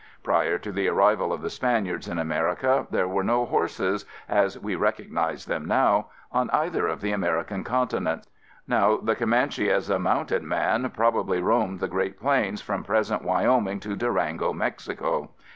[0.23, 4.73] Prior to the arrival of the Spaniards in America, there were no horses, as we
[4.75, 8.27] recognize them now, on either of the American continents.
[8.67, 13.79] Now the Comanche as a mounted man probably roamed the great plains from present Wyoming
[13.81, 15.29] to Durango, Mexico.